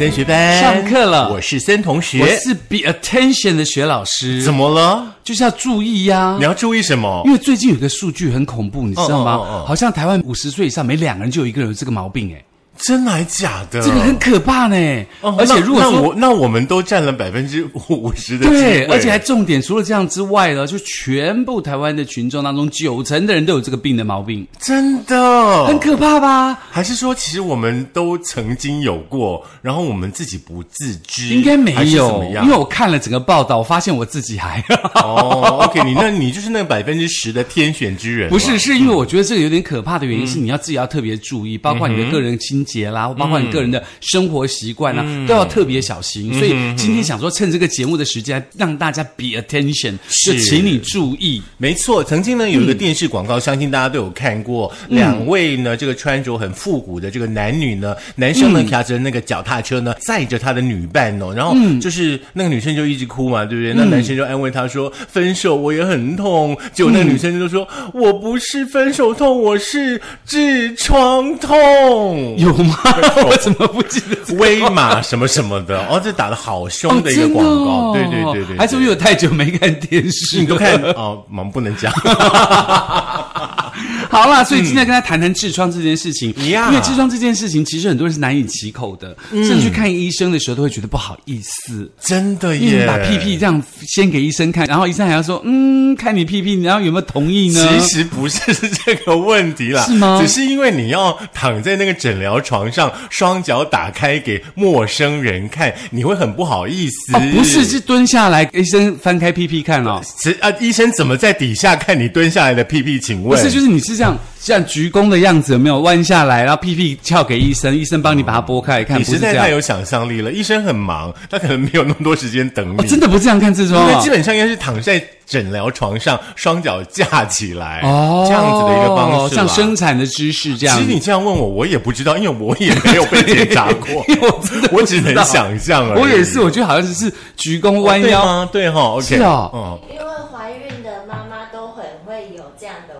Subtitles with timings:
[0.00, 2.22] 森学班上课了我是森同学。
[2.22, 5.14] 我是 be attention 的学老师，怎么了？
[5.22, 7.32] 就是要注意呀、你要注意什么因？
[7.32, 9.34] 为最近有一个数据很恐怖，你知道吗？
[9.34, 12.42] 哦哦哦哦好像台湾五十岁以上每两个人就有一个人有这个毛病，哎，
[12.86, 13.80] 真的还假的？
[13.82, 14.76] 这个很可怕呢。
[15.20, 26.58] 哦而且如果说我那我们都占了百分之五十的机对，而且还重点，除了这样之外呢，就全部台湾的群众当中，九成的人都有这个病的毛病，真的很可怕吧？
[26.70, 32.44] 还是说，其实我们都曾经有过，然后我们自己不自知，应该没有么，样？
[32.44, 34.62] 因为我看了整个报道，我发现我自己还
[35.04, 46.32] 哦，OK，你那你就是那百分之十的天选之人，不是，是因为我觉得这个有点可怕的原因是，你要自己要特别注意，包括你的个人清洁啦，包括你个人的生活习惯啦，都要特别小心。
[46.38, 51.42] 所以今天想说，趁这个节目的时间，让大家 be attention，就是请你注意。
[51.58, 54.72] 没错，曾经呢有一个电视广告，相信大家都有看过。
[54.88, 63.74] 两位呢，这个穿着很复古的这个男女呢，男生呢骑着那个脚踏车呢，载着他的女伴哦，然后就是那个女生就一直哭嘛，对不对？
[63.74, 72.76] 那男生就安慰她说：“分手我也很痛。”结果那个女生就说：“我不是分手痛，我是痔疮痛。”有吗？
[73.28, 74.34] 我怎么不记得？
[74.36, 81.92] 威马什么什么的，哦，这打的好凶的一个广告，哦对对对对，还是因为我太久没看电视，你都看哦，我们不能讲。
[84.10, 91.90] 好啦，所以今天跟他谈谈痔疮这件事情，呀因为痔疮这件事情，其实很多人是难以启口的，甚至去看医生的时候都会觉得不好意思。
[92.00, 97.68] 真的耶，把屁屁这样先给医生看，然后医生还要说，嗯，看你屁屁，然后有没有同意呢？
[97.78, 98.40] 其实不是
[98.84, 107.14] 这个问题啦，是吗只是因为你要躺在那个诊疗床上，双脚打开给陌生人看，你会很不好意思。
[107.14, 110.00] 哦，不是，是蹲下来，医生翻开屁屁看哦。
[110.20, 112.98] 是啊，医生怎么在底下看你蹲下来的屁屁？
[112.98, 119.04] 请问不是，就是你是这样像鞠躬的样子，有没有弯下来，然后屁屁翘给医生，医生帮你把它拨开来看，你。
[119.04, 120.32] 实在太有想象力了。
[120.32, 122.80] 医生很忙，他可能没有那么多时间等你。
[122.80, 124.10] 哦，真的不这样看痔疮啊因为基？
[124.10, 130.76] 本上应该是躺在诊疗床上，双脚架起来，哦，这样子的一个方式像生产的姿势这样。
[130.76, 136.00] 其实你这样问我，我也不知道，因为我也没有被检查过， 因为我真的 我只能想象而已。
[136.00, 138.06] 我也是，我觉得好像只是鞠躬弯腰。
[138.06, 138.48] 对吗？
[138.52, 139.78] 对哈，OK，是哦嗯。
[139.92, 140.04] 因为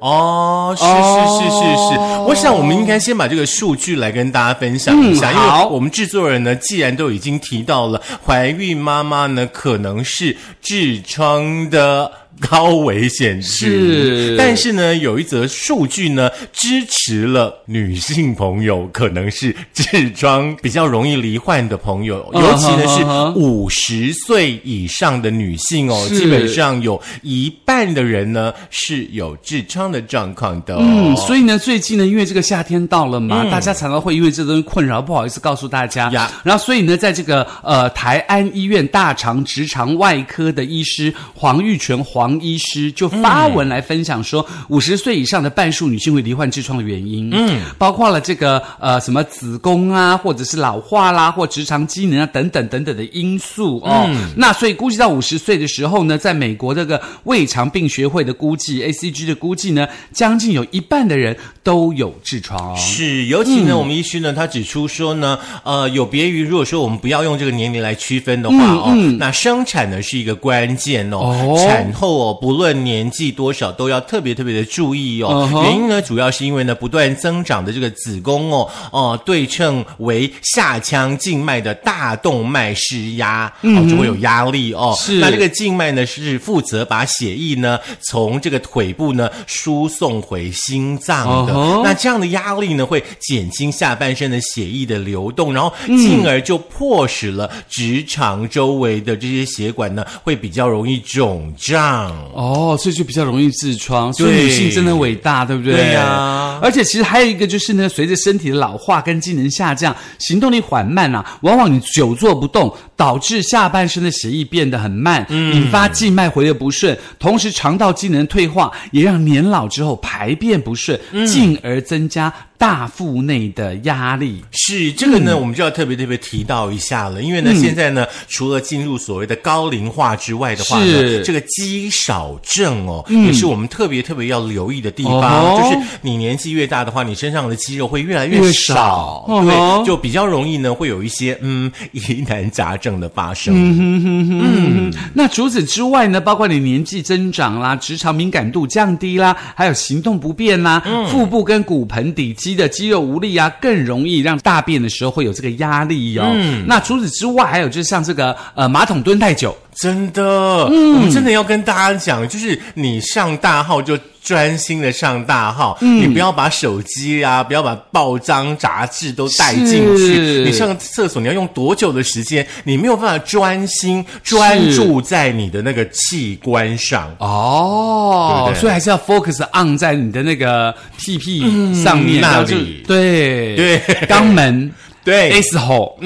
[0.00, 0.90] 哦，是是
[1.38, 12.10] 是是是，哦我想我们应该先把这个数据来跟大家分享一下，因为我们制作人呢，既然都已经提到了怀孕妈妈呢可能是痔疮的。
[12.38, 14.36] 高危险区，是。
[14.36, 30.80] 但是呢，有一则数据呢支持了女性朋友可能是痔疮比较容易罹患的朋友，嗯尤其呢是五十岁以上的女性哦，基本上有一半的人呢是有痔疮的状况的、哦。
[30.82, 36.10] 嗯，所以呢，最近呢，因为这个夏天到了嘛，大家常常会因为这东西困扰，不好意思告诉大家。
[36.10, 36.30] 呀。
[36.42, 54.08] 然后，所以呢，在这个呃台安医院大肠直肠外科的医师黄玉泉黄医师就发文来分享说，五十岁以上的半数女性会罹患痔疮的原因，嗯，包括了这个呃什么子宫啊，或者是老化啦，或直肠机能啊等等等等的因素哦。
[54.36, 62.76] 那所以估计到五十岁的时候呢，在美国这个胃肠病学会的估计，ACG 的估计呢，将近有一半的人都有痔疮。
[62.76, 71.66] 是，尤其呢，我们医师呢，他指出说呢，呃，有别于如果说我们不要用这个年龄来区分的话哦，那生产呢是一个关键哦，哦。
[71.68, 75.48] 产后哦，不论年纪多少，都要特别特别的注意哦。
[75.64, 84.94] 原因呢，主要是因为呢，不断增长的这个子宫哦，哦、对称为下腔静脉的大动脉施压，哦，就会有压力哦。
[84.98, 91.52] 是那这个静脉呢，是负责把血液呢从这个腿部呢输送回心脏的。
[91.82, 101.99] 那这样的压力呢，会减轻下半身的血液的流动，然后进而就迫使了直肠周围的这些血管呢，会比较容易肿胀。
[102.34, 105.74] 哦，所以就比较容易痔疮，所以女性真的伟大，对不对？
[105.74, 106.58] 对呀。
[106.62, 124.44] 而且其实还有一个就是呢，随着身体的老化跟机能下降，行动力缓慢啊，往往你久坐不动，导致下半身的血液变得很慢，引发静脉回流不顺，同时肠道机能退化，也让年老之后排便不顺，进而增加大腹内的压力。
[124.50, 125.40] 是这个呢，嗯。
[125.40, 135.22] 我们就要特别特别提到一下了，因为呢，现在呢，除了进入所谓的高龄化之外的话呢，这个肌少症哦，也是我们特别特别要留意的地方。
[135.22, 139.24] 哦就是你年纪越大的话，你身上的肌肉会越来越少，少。
[139.26, 142.89] 哦对，就比较容易呢会有一些嗯疑难杂症。
[142.90, 143.54] 症的发生。
[143.56, 156.26] 嗯，那除此之外呢，包括你年纪增长啦，直肠敏感度降低啦，还有行动不便啦，腹部跟骨盆底肌的肌肉无力啊，更容易让大便的时候会有这个压力哦。
[156.66, 170.44] 那除此之外，还有就是像这个呃马桶蹲太久，真的，我们真的要跟大家讲，就是你上大号就专心的上大号，你不要把手机啊，不要把报章杂志都带进去。
[170.44, 172.46] 你上厕所你要用多久的时间？
[172.64, 177.14] 你没有办法专心专注在你的那个器官上。
[177.18, 181.40] 哦，对不对所以还是要 focus on 在你的那个屁屁
[181.82, 184.70] 上面，那里对对肛门
[185.02, 185.98] 对，S 吼，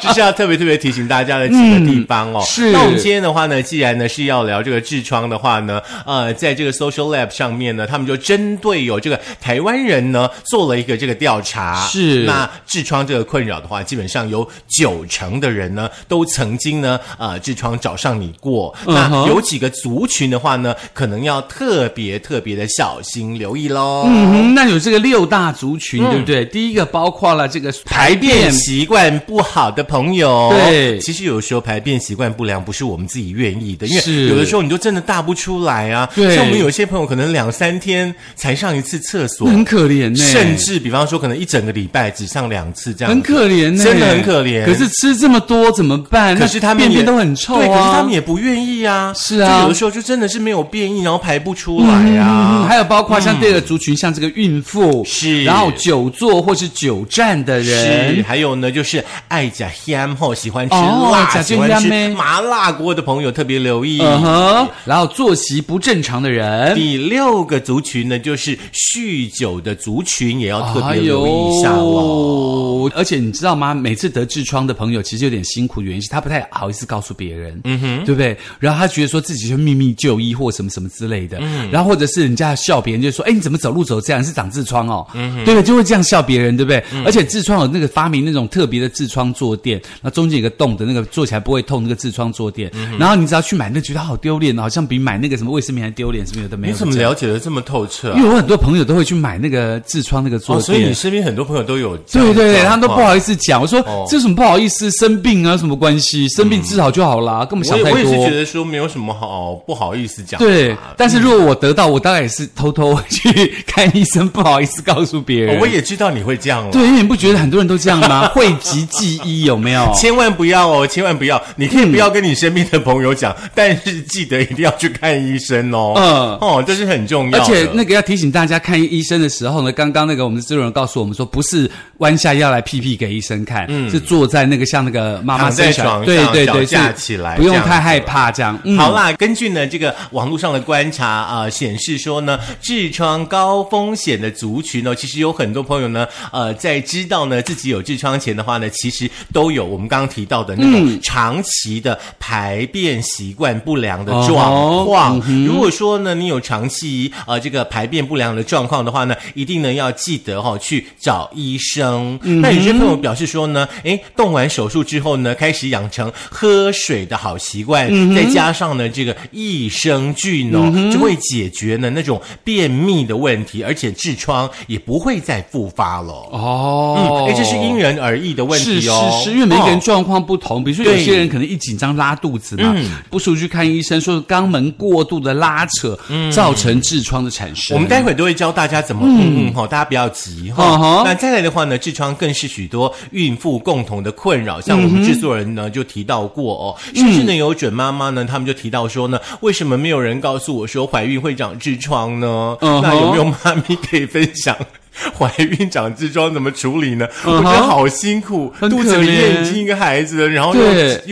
[0.00, 2.42] 就 是要特别特别提醒大家的几个地方哦。
[2.46, 11.86] 是那我们今天的话呢，既然呢是要聊这个痔疮的话呢，呃，在这个 Social Lab 上面呢，他们就针对有这个台湾人呢做了一个这个调查。
[11.86, 18.74] 是那痔疮这个困扰的话，基本上有九成的人呢都曾经呢呃痔疮找上你过。
[18.86, 24.04] 那有几个族群的话呢，可能要特别特别的小心留意喽。
[24.06, 26.44] 嗯哼，那有这个六大族群，对不对？
[26.44, 28.50] 第一个包括了这个排便。
[28.52, 36.08] 习惯不好的朋友，对其实有时候排便习惯不良不是我们自己愿意的，因为是有的时候你就真的大不出来啊。
[36.14, 46.36] 对像我们有些朋友可能两三天才上一次厕所，很可怜呢、甚至比方说可能一整个礼拜只上两次这样，很可怜呢、真的很可怜可是吃这么多怎么办？
[46.38, 47.60] 可是他们便便都很臭啊。
[47.60, 49.12] 对，可是他们也不愿意啊。
[49.14, 52.66] 是啊就有的时候就真的是没有便意，然后排不出来嗯，啊。
[52.68, 64.00] 还有包括像第二个族群，像这个孕妇，是然后久坐或是久站的是，人，还有呢，就是爱假香后喜欢吃哦辣、吃喜欢吃麻辣锅的朋友特别留意。
[64.00, 72.88] 嗯哼，然后作息不正常的人，第六个族群呢，就是酗酒的族群，也要特哎别留意一下喽。
[72.88, 73.74] 呦，而且你知道吗？
[73.74, 78.36] 每次得痔疮的朋友其实有点辛苦，原因是他不太好意思告诉别人，嗯哼，对不对？
[78.58, 84.22] 然后他觉得说自己是秘密就医或什么什么之类的，嗯，然后或者是人家笑别人，就说：“哎，你怎么走路走这样？
[84.24, 85.62] 是长痔疮哦？”嗯，对不对？
[85.62, 86.82] 就会这样笑别人，对不对？
[87.10, 92.70] 而且痔疮有那个发明那种特别的痔疮坐垫，那中间有个洞的那个坐起来不会痛，那个痔疮坐垫，
[93.00, 98.22] 然后你只要去买，那觉得好丢脸哦，好像比买那个什么卫生棉还丢脸，什么有的没有的你怎么了解的这么透彻、啊因？
[98.22, 103.60] 为我很多朋友都会去买那个痔疮那个坐哦，垫，所以你身边很多朋友都有对对对，他们都不好意思讲。
[103.60, 104.90] 我说、哦这有什么不好意思？
[104.92, 106.28] 生病啊，有什么关系？
[106.28, 107.98] 生病治好就好啦，根本我想太多。
[107.98, 110.38] 也我也是觉得说没有什么好不好意思讲。
[110.38, 115.56] 对，但是如果我得到，我当然也是偷偷去 看医生，不好意思告诉别人。
[115.56, 116.70] 哦我也知道你会这样了。
[116.72, 118.28] 对，你不觉得很多人都这样吗？
[118.34, 119.90] 讳疾忌医有没有？
[119.94, 121.42] 千万不要哦，千万不要！
[121.56, 125.94] 你可以不要跟你身边的朋友讲，但是记得一定要去看医生哦。
[125.96, 126.04] 嗯
[126.40, 127.38] 哦，这是很重要的。
[127.38, 138.58] 而且那个要提醒大家，看医生的时候呢，刚刚那个我们的制作人告诉我们说，不是弯下腰来屁屁给医生看，是坐在那个像那个妈妈躺在床上对对对，脚架起来不用太害怕这样。
[138.64, 155.16] 嗯好啦，根据呢这个网络上的观察啊、呃显示说呢，痔疮高风险的族群呢，其实有很多朋友呢，呃，在知道呢自己有痔疮前的话呢，其实都有我们刚刚提到的那种长期的排便习惯不良的状况。
[155.16, 162.18] 哦嗯如果说呢你有长期呃这个排便不良的状况的话呢，一定呢要记得哈、去找医生。
[162.22, 176.12] 嗯那有些朋友表示说呢，诶，动完手术之后呢，开始养成喝水的好习惯，嗯再加上呢这个益生菌哦，就会解决呢那种便秘的问题，而且痔疮也不会再复发了。
[176.32, 185.98] 哦嗯，哎，这是因人而异的问题哦，是是，因为每个人哦状况不同，比如说有些人可能一紧张拉肚子嘛，嗯不舒服去看医生，说肛门过度的拉扯，
[186.32, 187.74] 造成痔疮的产生。
[187.74, 191.02] 嗯我们待会都会教大家怎么嗯嗯哈，大家不要急嗯哈哼。
[191.04, 194.60] 那再来的话呢，痔疮更是许多孕妇共同的困扰。
[194.60, 202.56] 像我们制作人呢就提到过哦，甚至呢有准妈妈呢，他们就提到说呢，为什么没有人告诉我说怀孕会长痔疮呢？
[202.60, 204.56] 嗯那有没有妈咪可以分享？
[205.18, 207.06] 怀孕长痔疮怎么处理呢？
[207.24, 210.62] 我觉得好辛苦，肚子里面已经一个孩子了，然后又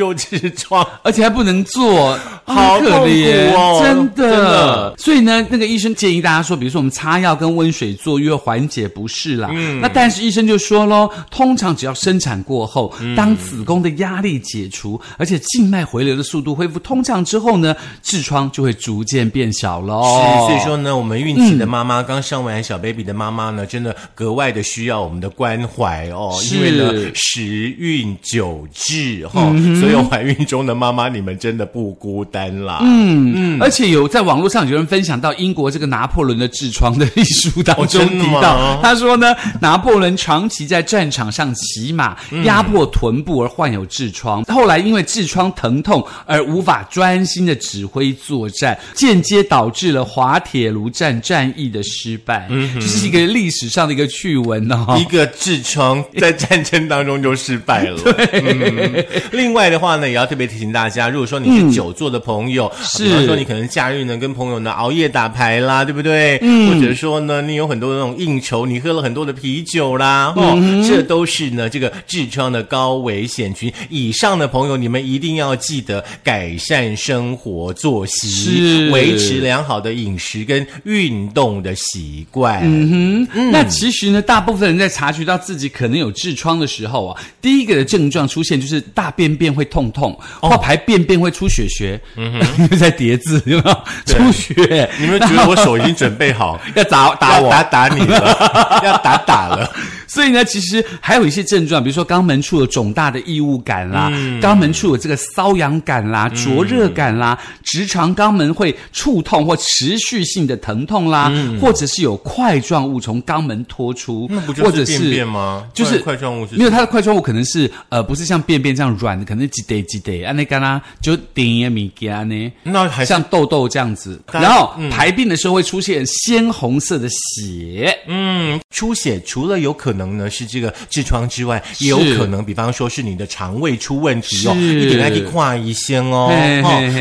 [0.09, 0.87] 又痔疮。
[1.02, 2.18] 而且还不能做，
[2.55, 4.28] 好可怜哦真的。
[4.28, 9.49] 真的所以呢，那个医生建议大家说，比如说我们擦药跟温水坐浴会缓解不适啦。
[9.52, 20.02] 嗯，那但是医生就说喽，通常只要生产过后，嗯当子宫的压力解除，而且静脉回流的速度恢复通畅之后呢，痔疮就会逐渐变小喽。
[20.02, 27.43] 是，所以说呢，我们孕期的妈妈，刚生完小 baby 的妈妈呢，真的格外的需要我们的关怀哦，是因为呢，时
[27.78, 32.38] 孕久治哈、嗯所有怀孕中的妈妈，你们真的不孤单。
[32.38, 32.78] 担啦。
[32.83, 54.97] 嗯嗯，而且有在网络上有人分享到英国这个拿破仑的痔疮的艺术当中提到，他说呢，拿破仑长期在战场上骑马，压迫臀部而患有痔疮，后来因为痔疮疼痛而无法专心的指挥作战，间接导致了滑铁卢战战役的失败，这是一个历史上的一个趣闻哦。
[54.97, 58.00] 一个痔疮在战争当中就失败了。
[58.33, 66.39] 嗯，另外的话呢，也要特别提醒大家，如果说你是久坐的朋友，是比方说你可能假日呢跟朋友呢熬夜打牌啦，对不对？
[66.43, 73.73] 嗯或者说呢，你有很多那种应酬，你喝了很多的啤酒啦，哦，嗯这都是呢这个痔疮的高危险群。
[73.89, 82.61] 以上的朋友，你们一定要记得改善生活作息，是维持良好的饮食跟运动的习惯。
[82.65, 92.33] 嗯，那其实呢，大部分人在察觉到自己可能有痔疮的时候啊，第一个的症状出现就是大便便会痛痛，或排便便会出血血，嗯
[92.69, 94.88] 哼， 在叠字有没有出血？
[94.99, 97.50] 你们觉得我手已经准备好 要打打我？
[97.50, 99.71] 打打你了， 要打打了。
[100.09, 104.41] 所以呢，其实还有一些症状，比如说肛门处有肿大的异物感啦，嗯。
[104.41, 115.67] 肛门处有这个瘙痒感啦、灼热感啦，直肠肛门会触痛或持续性的疼痛啦，或者是有块状物从肛门脱出，嗯那不或者就是便便吗？
[115.75, 122.53] 就是块状物是没有它的块状物可能是呃不是像便便这样软的，可能是几得几得，啊那干啦就顶也米干呢。
[122.62, 136.31] 那还像痘痘这样子，然后排便的时候会出现鲜红色的血，嗯，出血除了有可能呢是这个痔疮之外，也有可能，比方说是你的肠胃出问题哦，是一点还可以跨一先哦。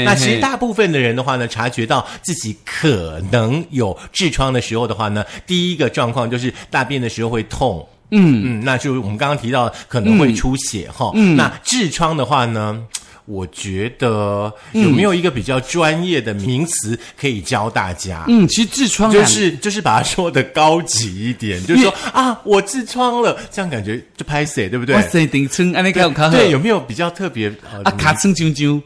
[0.04, 7.88] 那其实大部分的人的话呢，察觉到自己可能有痔疮的时候的话呢，第一个状况就是大便的时候会痛。
[8.10, 11.36] 嗯嗯，那就是我们刚刚提到可能会出血哈、嗯。
[11.36, 12.82] 那痔疮的话呢？
[13.28, 18.24] 我觉得有没有一个比较专业的名词可以教大家？
[18.28, 25.02] 嗯，其实痔疮就是就是把它说的高级一点，就是说啊，我痔疮了，这样感觉就拍谁，对不对哇？
[25.02, 25.84] 塞，顶称安
[26.32, 28.82] 对，有没有比较特别呃啊卡称啾啾。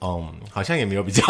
[0.00, 1.22] 你嗯，好像也没有比较。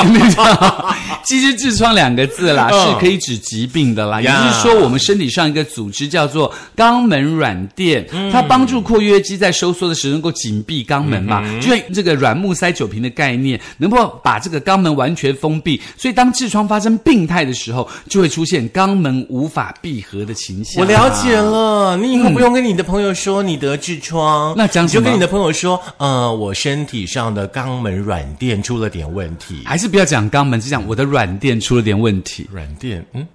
[1.25, 15.81] 其实痔疮两个字啦，嗯是可以指疾病的啦，也就是说，我们身体上一个组织叫做肛门软垫，它帮助括约肌在收缩的时候能够紧闭肛门嘛，就像这个软木塞酒瓶的概念，能够把这个肛门完全封闭。
[15.97, 20.81] 所以，当痔疮发生病态的时候，就会出现肛门无法闭合的情形。
[20.81, 29.63] 我了解了，你以后不用跟你的朋友说你得痔疮，那讲什么你就跟你的朋友说，呃，我身体上的肛门软垫出了点问题。
[29.65, 32.49] 还是不要讲肛门，就讲我的软垫出了点问题。
[32.53, 33.27] 软垫，嗯，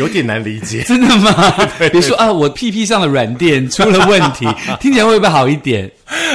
[0.00, 0.82] 有点难理解。
[0.88, 1.54] 真的吗？
[1.92, 4.46] 别说啊，我屁屁上的软垫出了问题，
[4.80, 5.90] 听起来会不会好一点？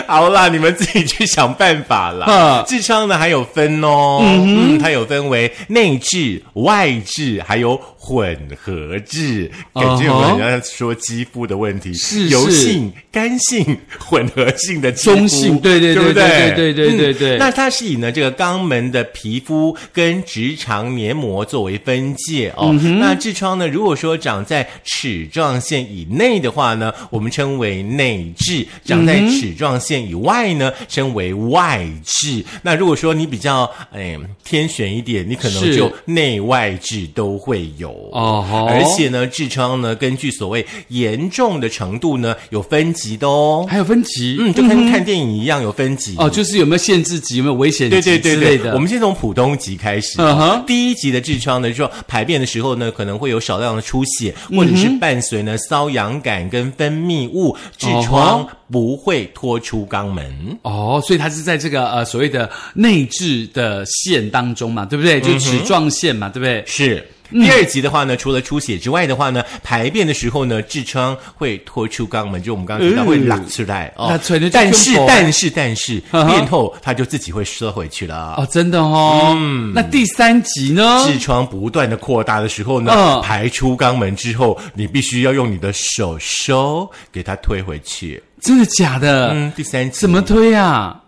[0.07, 2.63] 好啦，你们自己去想办法啦嗯。
[2.65, 9.49] 痔疮呢还有分哦，嗯，它有分为内痔、外痔，还有混合痔。
[9.73, 11.93] 感觉有没有很像说肌肤的问题？
[11.95, 22.69] 是油性、干性、混合性的中性对对对对对对对对对对嗯那它是以呢这个肛门的皮肤跟直肠黏膜作为分界哦。
[22.81, 32.43] 嗯那痔疮呢，如果说长在齿状线以内的话呢，我们称为内痔；长在齿状线以外呢，称为外痔。
[32.61, 43.65] 那如果说你比较哎天选一点，你可能就内外痔都会有哦而且呢，痔疮呢，根据所谓严重的程度呢，有分级的哦。
[43.69, 48.73] 还有分级，嗯，就跟看电影一样有分级哦，就是有没有限制级，有没有危险对级对对对，之类的。
[48.73, 50.15] 我们先从普通级开始。
[50.17, 60.57] 嗯哼第一级的痔疮呢，就说排便的时候呢，可能会有少量的出血，或者是伴随呢瘙痒感跟分泌物，痔疮不会拖出肛门。
[60.63, 65.21] 哦，所以它是在这个呃所谓的内痔的线当中嘛，对不嗯对？
[65.21, 66.63] 就齿状线嘛，对不对？
[66.65, 67.07] 是。
[67.31, 74.19] 第二级的话呢，除了出血之外的话呢，排便的时候呢，痔疮会拖出肛门，就我们刚刚提到嗯会拉出来哦。
[74.51, 78.35] 但是但是但是便后它就自己会缩回去了。
[78.37, 79.33] 哦，真的哦。
[79.37, 81.05] 嗯，那第三级呢？
[81.07, 88.21] 痔疮不断的扩大的时候呢，嗯排出肛门之后，你必须要用你的手手给它推回去。
[88.41, 89.31] 真的假的？
[89.33, 91.01] 嗯，第三级怎么推啊？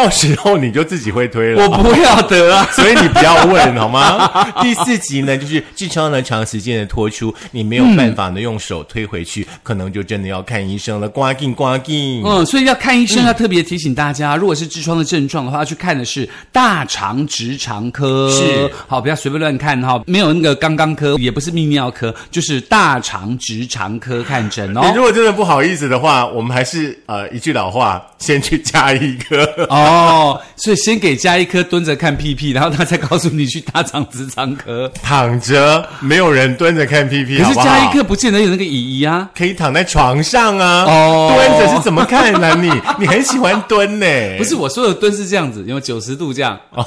[0.00, 0.04] 啊？
[0.06, 1.68] 到时候你就自己会推了。
[1.68, 2.68] 我不要得啊！
[2.72, 4.28] 所以你不要问好吗？
[4.60, 11.08] 第四集呢，就是痔疮呢长时间的脱出，你没有办法呢用手推回去，可能就真的要看医生了。
[11.08, 18.30] 刮劲刮劲，嗯，所以要看医生，要特别提醒大家，如果是痔疮的症状的话，要去看的是大肠直肠科。
[18.30, 24.82] 是好，不要随便乱看哈，没有那个肛肛科，也不是泌尿科，就是大肠直肠科看诊哦。
[24.86, 29.44] 你如果真的不好意思的话，我们还是呃一句老话，先去加一科。
[29.68, 34.90] 哦哦，所以先给加一颗蹲着看屁屁，然后他再告诉你去大肠直肠科。
[35.02, 39.30] 躺着，没有人蹲着看屁屁，可是加一颗不见得有那个椅椅啊。
[39.36, 40.84] 可以躺在床上啊。
[40.84, 44.06] 哦蹲着是怎么看呢、你你很喜欢蹲呢？
[44.38, 46.58] 不是我说的蹲是这样子，有九十度这样。
[46.70, 46.86] 哦。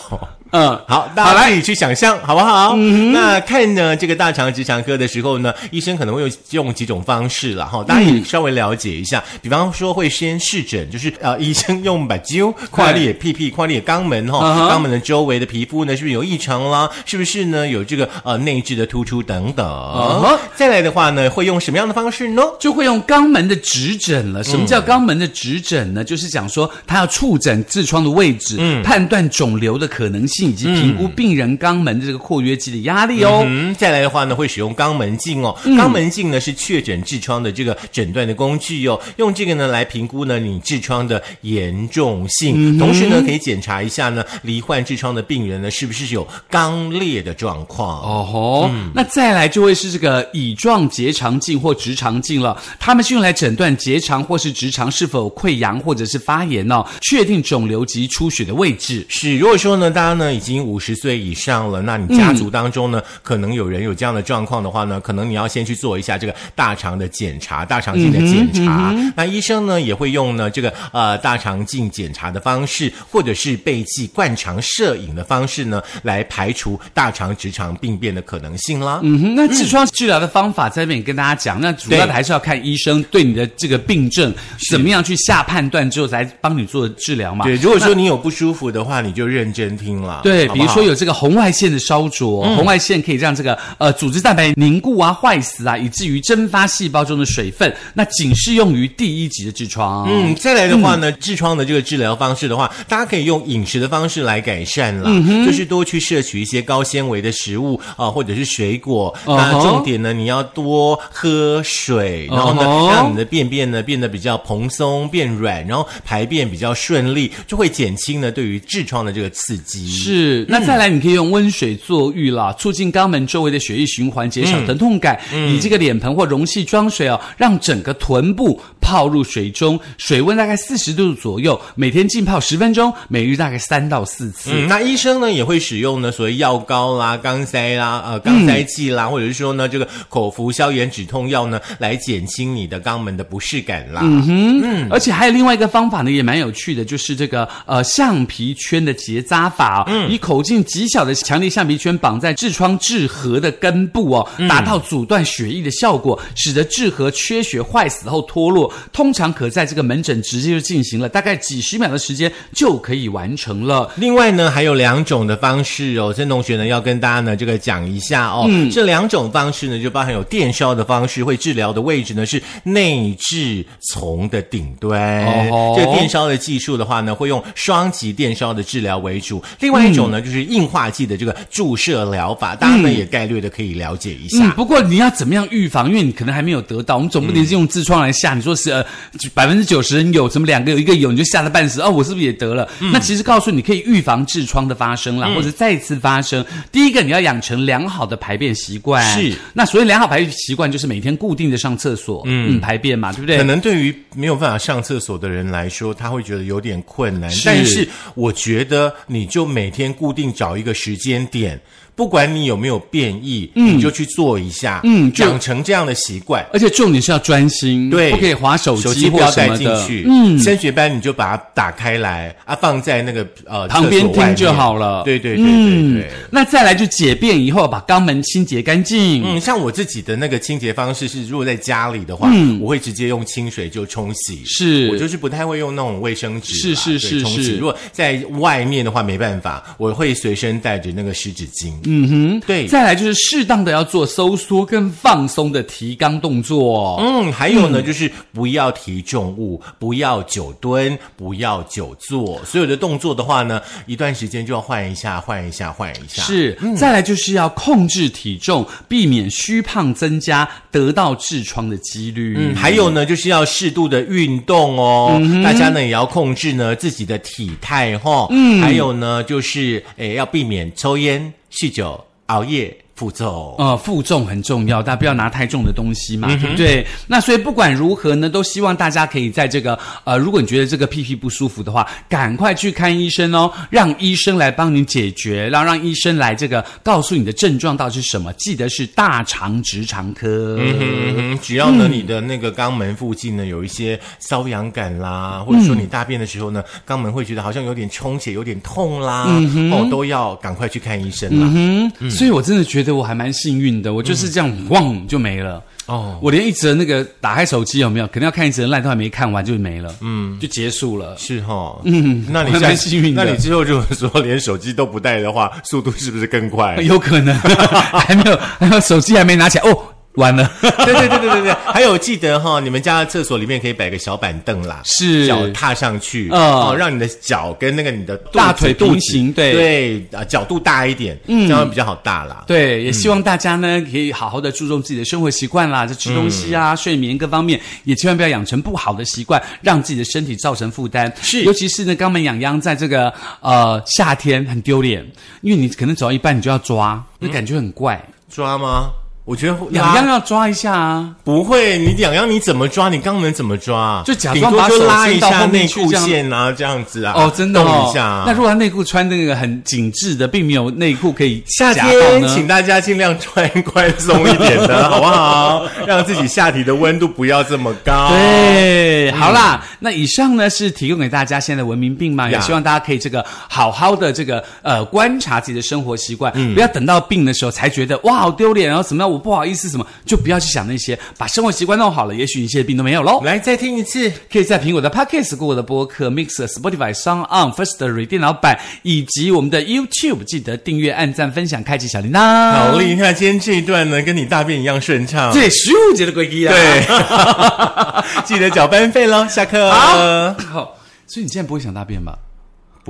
[0.51, 2.75] 嗯，好，大家自己去想象，好不好？
[2.75, 9.23] 那看呢这个大肠直肠科的时候呢，医生可能会用用几种方式了哈，大家也稍微了解一下。
[9.41, 16.89] 比方说会先试诊，就是呃，医生用把灸跨裂屁屁、跨裂肛门哈，肛门的周围的皮肤呢是不是有异常啦？
[17.05, 19.65] 是不是呢有这个呃内痔的突出等等？
[19.67, 22.41] 哼再来的话呢，会用什么样的方式呢？
[22.59, 24.43] 就会用肛门的指诊了。
[24.43, 26.03] 什么叫肛门的指诊呢？
[26.03, 33.43] 就是讲说他要触诊痔疮的位置，判断肿瘤的可能性，以及评估病人肛门的这个括约肌的压力哦。
[33.45, 35.55] 嗯，再来的话呢，会使用肛门镜哦。
[35.65, 47.99] 肛门镜呢是确诊痔疮的这个诊断的工具哦，用这个呢来评估呢你痔疮的严重性，同时呢可以检查一下呢罹患痔疮的病人呢是不是有肛裂的状况。
[48.01, 59.05] 哦吼，那再来就会是这个乙状结肠镜或直肠镜了，他们是用来诊断结肠或是直肠是否有溃疡或者是发炎哦，确定肿瘤及出血的位置。
[59.09, 68.93] 是，如果说呢，大家呢已经五十岁以上了，那你家族当中呢，可能有人有这样的状况的话呢，可能你要先去做一下这个大肠的检查，大肠镜的检查。
[69.15, 78.99] 那医生呢也会用呢这个呃大肠镜检查的方式，或者是背剂灌肠摄影的方式呢，来排除大肠直肠病变的可能性啦。
[79.03, 84.33] 嗯哼，那痔疮治疗的方法在这边也跟大家讲，那主要的还是要看医生对你的这个病症
[84.69, 87.45] 怎么样去下判断之后，来帮你做治疗嘛。
[87.45, 90.18] 对，如果说你有不舒服的话，你就认真听了。
[90.23, 97.73] 对，好好比如说有这个红外线的烧灼，红外线可以让这个呃组织蛋白凝固啊、坏死啊，以至于蒸发细胞中的水分。
[97.93, 100.07] 那仅适用于第一级的痔疮。
[100.09, 109.15] 嗯，再来的话呢，痔疮的这个治疗方式的话，大家可以用饮食的方式来改善啦，嗯就是多去摄取一些高纤维的食物啊、或者是水果。
[109.25, 119.87] 那重点呢，你要多喝水，然后呢让你的便便呢变得比较蓬松、变软，然后排便比较顺利，就会减轻呢对于痔疮的这个刺激。
[120.09, 125.19] 是，那再来，你可以用温水坐浴啦，促进肛门周围的血液循环，减少疼痛感。
[125.49, 134.49] 以这个脸盆或容器装水哦，让整个臀部泡入水中，水温大概四十度左右，每天浸泡十分钟，每日大概三到四次。
[134.53, 144.01] 嗯，那医生呢也会使用呢所谓药膏啦、肛塞啦、呃肛塞剂啦，或者是说呢这个口服消炎止痛药呢，来减轻你的肛门的不适感啦。
[144.03, 158.71] 嗯，而且还有另外一个方法呢，也蛮有趣的，就是这个呃橡皮圈的结扎法、哦，以口径极小的强力橡皮圈绑在痔疮痔核的根部哦，达到阻断血液的效果，使得痔核缺血坏死后脱落。
[158.93, 163.89] 通常可在这个门诊直接就进行了，大概几十秒的时间就可以完成了。
[163.95, 168.47] 另外呢，还有两种的方式哦，曾同学呢要跟大家呢这个讲一下哦。
[168.71, 175.25] 这两种方式呢，就包含有电烧的方式，会治疗的位置呢是内痔丛的顶端。
[175.49, 179.41] 哦这个电烧的技术的话呢，会用双极电烧的治疗为主。
[179.59, 184.45] 另外一种呢，就是硬化剂的这个注射疗法，大家呢也概略的可以了解一下。
[184.45, 185.89] 嗯，不过你要怎么样预防？
[185.89, 188.33] 因为你可能还没有得到，我们总不能是用痔疮来吓。
[188.33, 188.85] 你说是呃
[189.33, 192.67] 百分之九十人有，什么两个有一个有，你就吓得半死哦，我是不是也得了？
[192.91, 196.43] 那其实告诉你可以预防痔疮的发生啦，或者再次发生。
[196.71, 199.03] 第一个，你要养成良好的排便习惯。
[199.15, 203.37] 是，那所以良好排便习惯，就是每天固定的上厕所，嗯，排便嘛，对不对？
[203.37, 207.31] 可能对于没有办法上厕所的人来说，他会觉得有点困难。
[207.45, 211.59] 但是我觉得，你就每天固定找一个时间点，
[211.99, 216.47] 不管你有没有变异，你就去做一下，嗯养成这样的习惯。
[216.53, 219.85] 而且重点是要专心，对，不可以划手手机或不要带什么的。
[219.85, 220.05] 进去。
[220.07, 226.09] 嗯，升学班你就把它打开来啊，放在那个呃旁边听就面好了对对对对对。
[226.31, 229.21] 那再来就解便以后，把肛门清洁干净。
[229.25, 232.31] 嗯，像我自己的那个清洁方式是，如果在家里的话，
[232.61, 234.35] 我会直接用清水就冲洗。
[234.35, 241.73] 嗯是我就是不太会用那种卫生纸啦，是是是是如果在外面的话，没办法，我会随身带着那个湿纸巾。
[241.89, 242.67] 嗯哼，对。
[242.67, 246.97] 再来就是适当的要做收缩跟放松的提肛动作。
[247.01, 252.39] 嗯，还有呢，就是不要提重物，不要久蹲，不要久坐。
[252.45, 256.21] 所有的动作的话呢，一段时间就要换一下，换一下，换一下。
[256.21, 262.35] 是，再来就是要控制体重，避免虚胖增加，得到痔疮的几率。
[262.37, 265.19] 嗯，还有呢，就是要适度的运动哦。
[265.43, 268.27] 大家呢也要控制呢自己的体态哈、哦。
[268.29, 272.85] 嗯，还有呢，就是诶要避免抽烟、酗酒、熬夜。
[272.99, 273.55] 负重。
[273.57, 276.85] 呃，负重很重要，大家不要拿太重的东西嘛，嗯对不对？
[277.07, 290.57] 那所以不管如何呢，都希望大家可以在这个呃，如果你觉得这个屁屁不舒服的话，赶快去看医生哦，让医生来帮你解决，然后让医生来这个告诉你的症状到底是什么，记得是大肠直肠科。
[290.59, 299.25] 嗯哼，只要呢你的那个肛门附近呢有一些瘙痒感啦，或者说你大便的时候呢，肛门会觉得好像有点充血、有点痛啦，
[299.71, 301.49] 哦，都要赶快去看医生啦。
[301.53, 305.61] 嗯，所以我真的觉得我还蛮幸运的，我就是这样汪就没了。
[305.85, 311.15] 哦，我连一则那个打开手机有没有，可能要看一则烂都还没看完就没了，嗯，就结束了。
[311.17, 313.23] 是哈，嗯，那你蛮幸运的。
[313.23, 316.75] 那你之后如果说连手机都不带的话，速度是不是更快？
[316.83, 317.35] 有可能。
[317.39, 319.77] 还没有，还有手机还没拿起来，哦，
[320.13, 320.51] 完了。
[320.61, 332.43] 对对对对对对，还有记得哈、你们家的厕所里面可以摆个小板凳啦，是脚踏上去，嗯哦，让你的脚跟那个你的大腿平行对对啊，角度大一点，嗯，这样比较好大啦。
[332.47, 341.11] 对，也希望大家呢可以好好的注重自己的生活习惯啦，就吃东西啊、睡眠各方面，也千万不要养成不好的习惯，让自己的身体造成负担。
[341.21, 345.05] 是尤其是呢，肛门痒痒在这个呃夏天很丢脸，
[345.41, 348.03] 因为你可能走到一半你就要抓，那感觉很怪。
[348.29, 348.89] 抓吗？
[349.29, 352.89] 我觉得痒痒要抓一下啊，不会，你痒痒你怎么抓？
[352.89, 354.01] 你肛门怎么抓？
[354.03, 357.13] 就假装把手拉一下内裤去这样线啊，这样子啊。
[357.15, 358.23] 哦，真的动哦一下啊。
[358.25, 365.67] 那如果他内裤穿那个很紧致的，并没有内裤可以夏天，请大家尽量穿宽松一点的，好不好？
[365.85, 368.09] 让自己下体的温度不要这么高。
[368.09, 383.21] 对，好啦，那以上呢是提供给大家现在的文明病嘛，也希望大家可以这个好好的这个呃观察自己的生活习惯，不要等到病的时候才觉得哇好丢脸，然后怎么样我不好意思什么，就不要去想那些，把生活习惯弄好了，也许一切病都没有喽。
[383.21, 384.11] 来，再听一次。
[384.31, 392.51] 可以在苹果的 Podcast、过我的播客、Mixer、Spotify、Sound On、First Story 电脑版以及我们的 YouTube，记得订阅、按赞、分享、开启小铃铛。
[392.53, 393.13] 好厉害！
[393.13, 395.33] 今天这一段呢，跟你大便一样顺畅。
[395.33, 396.53] 这咻节的规矩啊！
[396.55, 399.27] 对， 记得缴班费喽。
[399.27, 399.71] 下课。
[399.71, 402.17] 好，所以你现在不会想大便吧？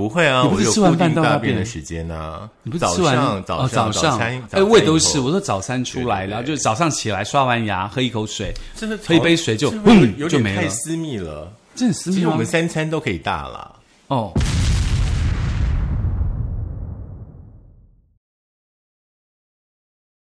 [0.00, 2.48] 不会啊，我有吃完饭固定到大便的时间啊。
[2.62, 11.52] 你不是早吃完上早上、早上上餐，哎，我也都是，我说说早餐出来，然后就早上起来刷完牙，喝一口水，真的喝一杯水就嗯有点就没了，太私密了。
[11.74, 13.70] 这很私密吗其实我们三餐都可以大啦。
[14.06, 14.32] 哦，